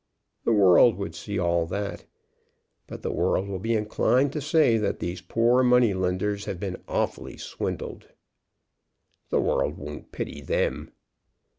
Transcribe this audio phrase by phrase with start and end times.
[0.45, 2.05] The world would see all that.
[2.87, 6.81] But the world will be inclined to say that these poor money lenders have been
[6.87, 8.07] awfully swindled."
[9.29, 10.91] "The world won't pity them."